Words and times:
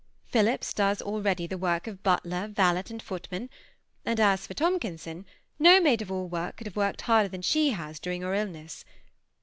Phillips 0.25 0.73
does 0.73 0.99
already 0.99 1.45
the 1.45 1.59
work 1.59 1.85
of 1.85 2.01
butler, 2.01 2.47
valet, 2.47 2.85
and 2.89 3.03
footman; 3.03 3.51
and 4.03 4.19
as 4.19 4.47
for 4.47 4.55
Tomkinson, 4.55 5.27
no 5.59 5.79
maid 5.79 6.01
of 6.01 6.11
all 6.11 6.27
work 6.27 6.57
could 6.57 6.65
have 6.65 6.75
worked 6.75 7.01
harder 7.01 7.29
than 7.29 7.43
she 7.43 7.69
has 7.69 7.99
during 7.99 8.21
your 8.21 8.33
illness. 8.33 8.83